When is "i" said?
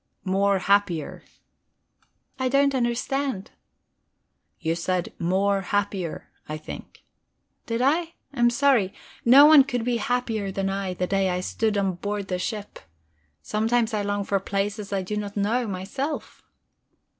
2.39-2.49, 6.49-6.57, 7.83-8.15, 10.71-10.95, 11.29-11.41, 13.93-14.01, 14.91-15.03